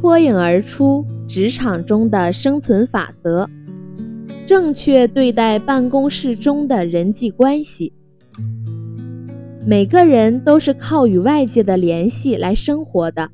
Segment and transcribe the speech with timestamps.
[0.00, 3.50] 脱颖而出职场中的生存法则，
[4.46, 7.92] 正确对待办公室中的人际关系。
[9.66, 13.28] 每个人都是靠与外界的联系来生活的，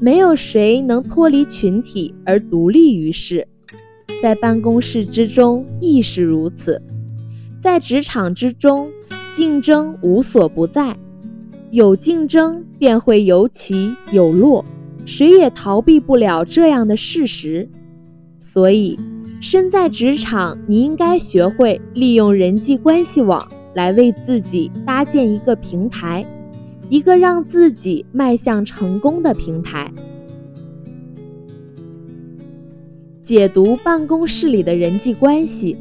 [0.00, 3.48] 没有谁能脱离群体而独立于世。
[4.22, 6.80] 在办公室之中亦是如此，
[7.58, 8.88] 在职场之中，
[9.32, 10.96] 竞争无所不在，
[11.72, 14.64] 有竞争便会有起有落，
[15.04, 17.68] 谁也逃避不了这样的事实。
[18.38, 18.98] 所以，
[19.40, 23.46] 身在职场，你应该学会利用人际关系网。
[23.74, 26.26] 来为自己搭建一个平台，
[26.90, 29.90] 一个让自己迈向成功的平台。
[33.22, 35.78] 解读办公室里的人际关系，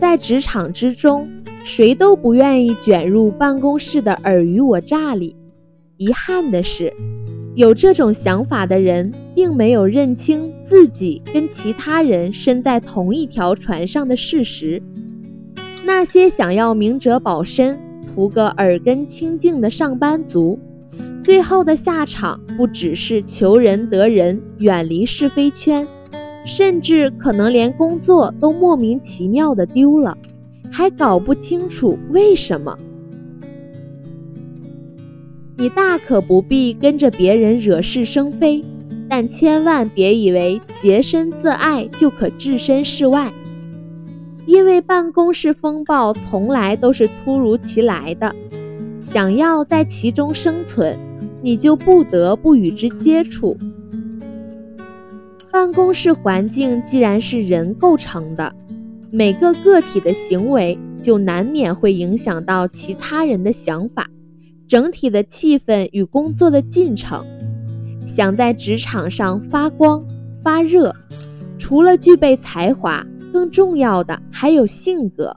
[0.00, 1.30] 在职场之中，
[1.62, 5.36] 谁都不愿意卷入办公室的尔虞我诈里。
[5.96, 6.92] 遗憾的是，
[7.54, 14.82] 有这种想法的人，并没有认清自己跟其他人身在同一条船上的事实。
[15.84, 20.58] 那些想要明哲保身、图个耳根清净的上班族，
[21.22, 25.86] 最后的下场不只是求人得人、远离是非圈，
[26.44, 30.18] 甚至可能连工作都莫名其妙的丢了，
[30.72, 32.76] 还搞不清楚为什么。
[35.56, 38.64] 你大可不必跟着别人惹是生非，
[39.08, 43.32] 但千万别以为洁身自爱就可置身事外。
[44.46, 48.34] 因为办公室风暴从来都是突如其来的，
[48.98, 50.98] 想要在其中生存，
[51.40, 53.56] 你就不得不与之接触。
[55.50, 58.52] 办公室环境既然是人构成的，
[59.10, 64.10] 每个个体的行为就难免会影响到其他人的想法，
[64.66, 67.24] 整体的气氛与工作的进程。
[68.04, 70.04] 想在职场上发光
[70.42, 70.94] 发热，
[71.56, 73.04] 除了具备才华。
[73.32, 75.36] 更重要的还有性格、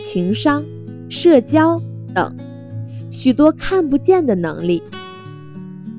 [0.00, 0.64] 情商、
[1.10, 1.78] 社交
[2.14, 2.34] 等
[3.10, 4.82] 许多看不见的能力。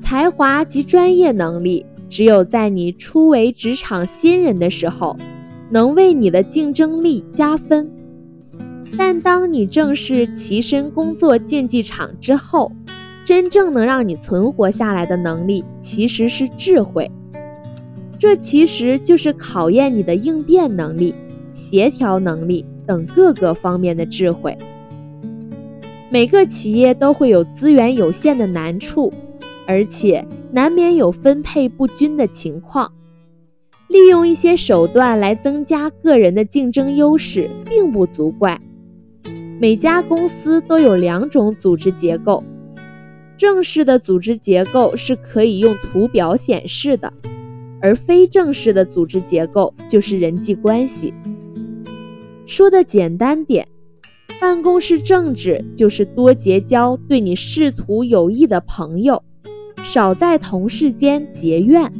[0.00, 5.16] 才华及专业能力，只有在你初为职场新人的时候，
[5.70, 7.88] 能为你的竞争力加分。
[8.98, 12.70] 但当你正式跻身工作竞技场之后，
[13.24, 17.10] 真正能让你存活下来的能力，其实是智慧。
[18.18, 21.14] 这其实就是考验你的应变能力。
[21.52, 24.54] 协调能力等各个方面的智慧。
[26.10, 29.10] 每个企业都会有资源有限的难处，
[29.66, 30.22] 而且
[30.52, 32.92] 难免有分配不均的情况。
[33.88, 38.60] 利用一些手段来增加个人的竞争优势，并不足怪。
[39.58, 42.44] 每家公司都有两种组织结构：
[43.38, 47.10] 正式的组织结构是可以用图表显示的，
[47.80, 51.14] 而非正式的组织结构就是人际关系。
[52.44, 53.66] 说的简单点，
[54.38, 59.22] 办公室政治就是多结交对你仕途有益的朋友，
[59.82, 61.90] 少在同事间结怨。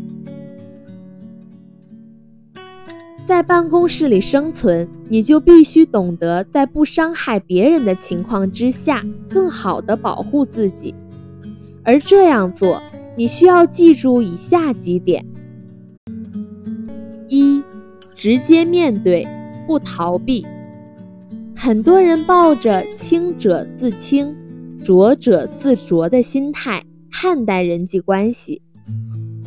[3.27, 10.95] 在办公室里生存，你就必须懂得在不伤害别人的情况之下，更好的保护自己。
[11.83, 12.81] 而这样做，
[13.17, 15.27] 你需要记住以下几点：
[17.29, 17.63] 一、
[18.15, 19.27] 直接面对。
[19.67, 20.47] 不逃避，
[21.57, 24.33] 很多人抱着清者自清，
[24.81, 28.63] 浊者自浊的心态看待人际关系，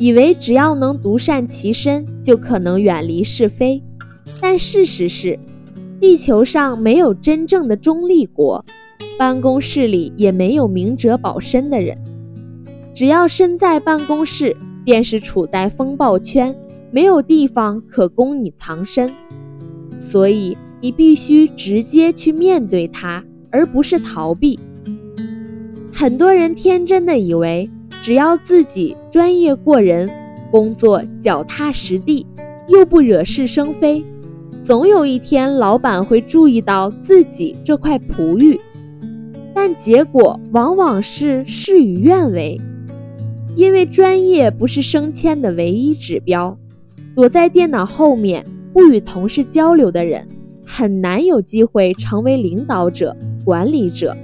[0.00, 3.82] 以为只要能独善其身，就可能远离是非。
[4.40, 5.38] 但事实是，
[6.00, 8.64] 地球上没有真正的中立国，
[9.18, 11.98] 办公室里也没有明哲保身的人。
[12.94, 14.56] 只要身在办公室，
[14.86, 16.56] 便是处在风暴圈，
[16.90, 19.12] 没有地方可供你藏身。
[19.98, 24.58] 所以你必须直接去面对它，而不是逃避。
[25.92, 27.68] 很多人天真的以为，
[28.02, 30.10] 只要自己专业过人，
[30.50, 32.26] 工作脚踏实地，
[32.68, 34.04] 又不惹是生非，
[34.62, 38.58] 总有一天老板会注意到自己这块璞玉。
[39.54, 42.60] 但结果往往是事与愿违，
[43.56, 46.56] 因为专业不是升迁的唯一指标。
[47.14, 48.44] 躲在电脑后面。
[48.72, 50.24] 不与同事交流的人，
[50.64, 54.16] 很难有机会成为领导者、管理者。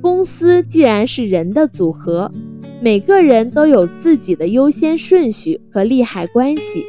[0.00, 2.30] 公司既然是人的组合，
[2.82, 6.84] 每个人都有自己的优先顺序和利害关系。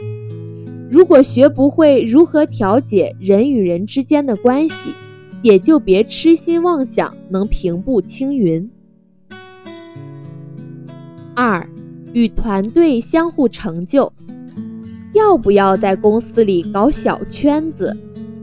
[0.89, 4.91] 如果学不会如何调节人与人之间的关系，
[5.43, 8.67] 也就别痴心妄想能平步青云。
[11.35, 11.69] 二，
[12.11, 14.11] 与团队相互成就。
[15.13, 17.95] 要不要在公司里搞小圈子，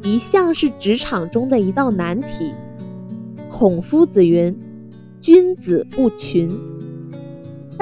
[0.05, 2.55] 一向是职场中的一道难题。
[3.49, 4.57] 孔夫子云
[5.21, 6.57] ：“君子不群。”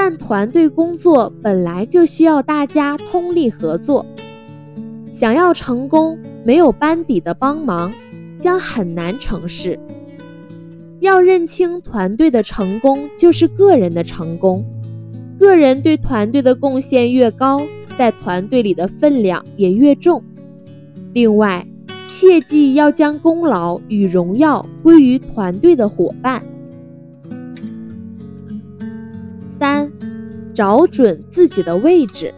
[0.01, 4.07] 但团队工作本来就需要大家通力合作，
[5.11, 7.93] 想要成功，没有班底的帮忙，
[8.39, 9.77] 将很难成事。
[11.01, 14.65] 要认清，团队的成功就是个人的成功，
[15.37, 17.67] 个人对团队的贡献越高。
[17.99, 20.23] 在团队里的分量也越重。
[21.13, 21.67] 另外，
[22.07, 26.41] 切记要将功劳与荣耀归于团队的伙伴。
[30.59, 32.35] 找准自己的位置。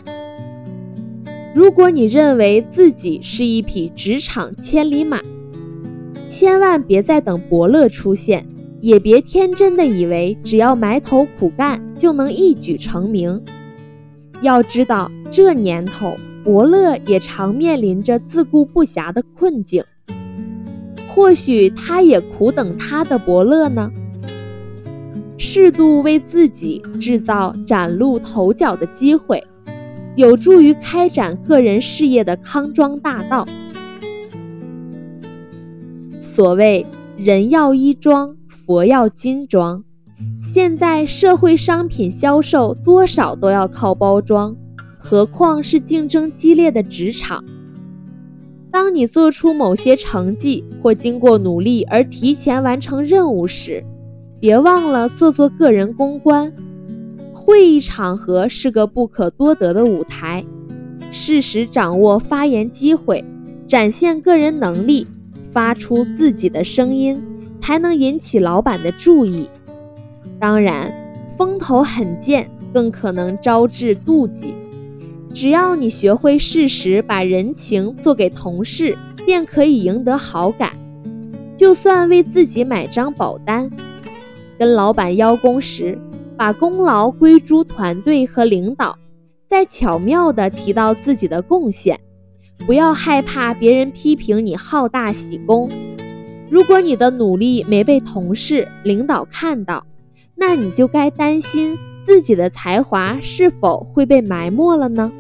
[1.55, 5.23] 如果你认为自己是一匹职场千里马，
[6.29, 8.47] 千万别再等伯乐出现，
[8.79, 13.43] 也别天真的以为只要埋头苦干就能一举成名。
[14.43, 15.11] 要知道。
[15.31, 16.15] 这年头，
[16.45, 19.83] 伯乐也常面临着自顾不暇的困境。
[21.09, 23.91] 或许他也苦等他的伯乐呢。
[25.43, 29.43] 适度为自己制造崭露头角的机会，
[30.15, 33.49] 有助于开展个人事业的康庄大道。
[36.21, 36.85] 所谓
[37.17, 39.83] 人要衣装，佛要金装。
[40.39, 44.55] 现在社会商品销售多少都要靠包装。
[44.99, 47.43] 何况是竞争激烈的职场。
[48.71, 53.83] 当你做出某些成绩或经过努力而提前完成任务时，
[54.41, 56.51] 别忘了做做个人公关。
[57.35, 60.45] 会议场合是个不可多得的舞台，
[61.11, 63.23] 适时掌握发言机会，
[63.69, 65.07] 展现个人能力，
[65.43, 67.23] 发出自己的声音，
[67.59, 69.49] 才能引起老板的注意。
[70.39, 70.91] 当然，
[71.37, 74.55] 风头很贱，更可能招致妒忌。
[75.35, 78.97] 只要你学会适时把人情做给同事，
[79.27, 80.73] 便可以赢得好感。
[81.57, 83.71] 就算为自己买张保单，
[84.61, 85.99] 跟老板邀功时，
[86.37, 88.95] 把功劳归诸团队和领导，
[89.47, 91.99] 再巧妙地提到自己的贡献。
[92.67, 95.71] 不要害怕别人批评你好大喜功。
[96.51, 99.87] 如果你的努力没被同事、领导看到，
[100.35, 105.11] 那你就该担心自己的才华是否会被埋没了呢？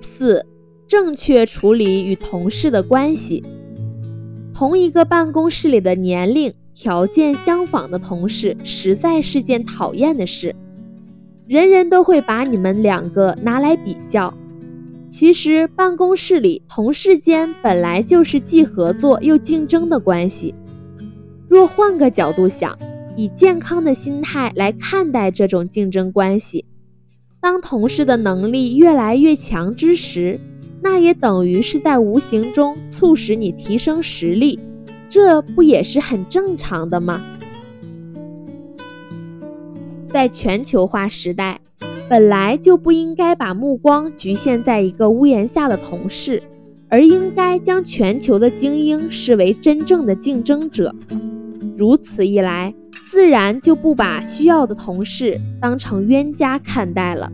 [0.00, 0.44] 四、
[0.88, 3.44] 正确处理与同事的关系。
[4.54, 10.54] 同一个办公室里的年龄、条件相仿的同事，实在是件讨厌的事。
[11.48, 14.32] 人人都会把你们两个拿来比较。
[15.08, 20.54] 其实，办公室里同事间本来就是既合作又竞争的关系。
[21.48, 22.78] 若换个角度想，
[23.16, 26.64] 以健康的心态来看待这种竞争关系。
[27.40, 30.40] 当同事的能力越来越强之时，
[30.94, 34.60] 那也等于是在无形中促使你提升实力，
[35.08, 37.20] 这不也是很正常的吗？
[40.08, 41.60] 在全球化时代，
[42.08, 46.40] 本来就不应该把目光局限在一个屋檐下的同事，
[46.88, 50.94] 而应该将全球的精英视为真正的竞争者。
[51.76, 52.72] 如此一来，
[53.04, 57.32] 自然就不把需要的同事当成冤家看待了。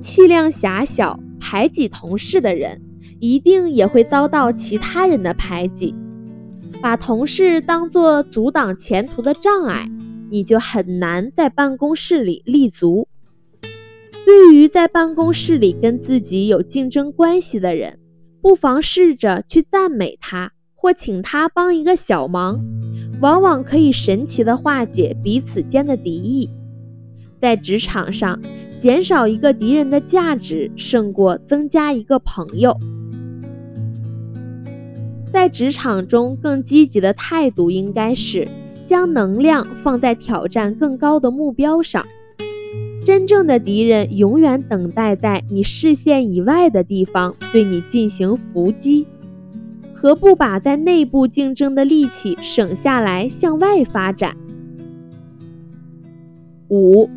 [0.00, 2.80] 气量狭小、排挤同事的人，
[3.20, 5.94] 一定也会遭到其他人的排挤。
[6.80, 9.86] 把同事当作阻挡前途的障碍，
[10.30, 13.06] 你就很难在办公室里立足。
[14.24, 17.98] 对于在办公室里跟自己有竞争关系的人，
[18.40, 22.58] 不妨试着去赞美他，或请他帮一个小忙，
[23.20, 26.48] 往往可以神奇的化解彼此间的敌意。
[27.38, 28.40] 在职场上。
[28.76, 32.76] 减少一个敌人的价值，胜过增加一个朋友。
[35.32, 38.46] 在职场中，更积极的态度应该是
[38.84, 42.04] 将能量放在挑战更高的目标上。
[43.06, 49.06] 真正的敌人永远等待在你视线以外的地方对你进行伏击，
[49.94, 54.36] 何不把在内部竞争的力气省下来向外发展？
[56.74, 57.08] 五。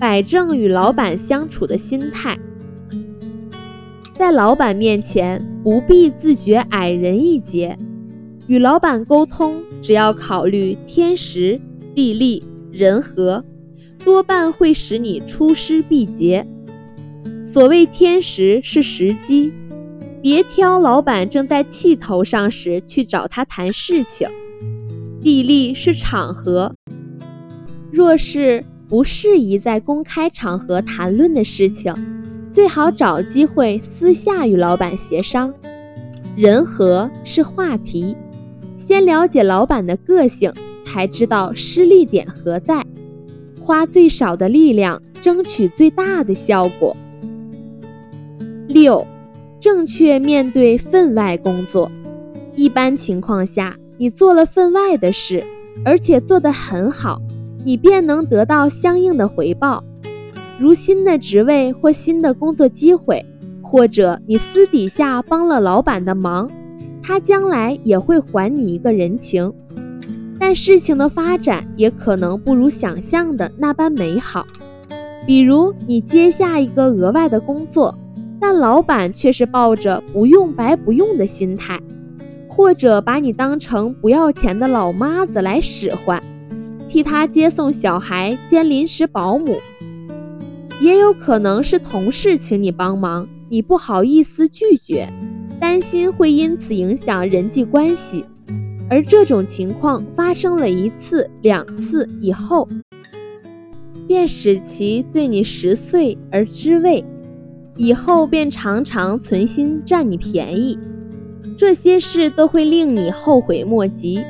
[0.00, 2.38] 摆正与老板相处的心态，
[4.16, 7.76] 在老板面前不必自觉矮人一截，
[8.46, 11.60] 与老板沟通只要考虑天时、
[11.96, 13.44] 地利、人和，
[14.04, 16.46] 多半会使你出师必捷。
[17.42, 19.52] 所谓天时是时机，
[20.22, 24.28] 别挑老板正在气头上时去找他谈事情；
[25.20, 26.72] 地利是场合，
[27.90, 28.64] 若是。
[28.88, 31.94] 不适宜在公开场合谈论的事情，
[32.50, 35.52] 最好找机会私下与老板协商。
[36.34, 38.16] 人和是话题，
[38.74, 40.50] 先了解老板的个性，
[40.86, 42.82] 才知道失力点何在，
[43.60, 46.96] 花最少的力量，争取最大的效果。
[48.68, 49.06] 六，
[49.60, 51.90] 正确面对分外工作。
[52.56, 55.44] 一般情况下，你做了分外的事，
[55.84, 57.20] 而且做得很好，
[57.68, 59.84] 你便能得到相应的回报，
[60.58, 63.22] 如新的职位或新的工作机会，
[63.60, 66.50] 或者你私底下帮了老板的忙，
[67.02, 69.52] 他将来也会还你一个人情。
[70.40, 74.46] 但事情的发展也可能不如想象的那般美好，
[75.26, 77.94] 比如你接下一个额外的工作，
[78.40, 81.78] 但老板却是抱着不用白不用的心态。
[82.48, 86.20] 或者把你当成不要钱的老妈子来使唤，
[86.88, 89.58] 替他接送小孩兼临时保姆，
[90.80, 95.06] 也有可能是同事请你帮忙，你不好意思拒绝，
[95.60, 98.24] 担心会因此影响人际关系，
[98.88, 102.66] 而这种情况发生了一次两次以后，
[104.06, 107.04] 便使其对你十岁而知味，
[107.76, 110.78] 以后便常常存心占你便宜。
[111.54, 114.24] 这些事都会令你后悔莫及。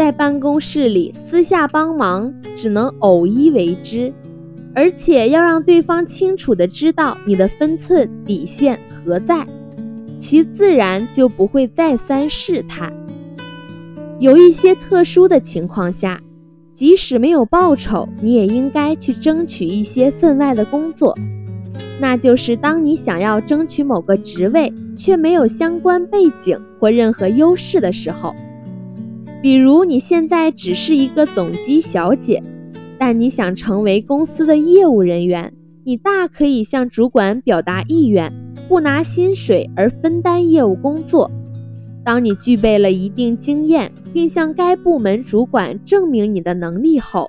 [0.00, 4.10] 在办公室里私下帮忙，只能偶一为之，
[4.74, 9.46] 而且要让对方清楚地知道你的分寸底线何在，
[10.16, 12.90] 其自然就不会再三试探。
[14.18, 16.18] 有一些特殊的情况下，
[16.72, 21.14] 即使没有报酬，你也应该去争取一些分外的工作。
[22.00, 28.34] 那就是当你想要争取某个职位，却没有相关背景或任何优势的时候，
[29.42, 32.42] 比如你现在只是一个总机小姐，
[32.98, 35.50] 但你想成为公司的业务人员，
[35.82, 38.30] 你大可以向主管表达意愿，
[38.68, 41.30] 不拿薪水而分担业务工作。
[42.04, 47.26] 当你具备了一定经验，并向该部门主管证明你的能力后，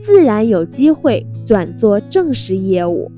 [0.00, 3.08] 自然有机会转做正式业务。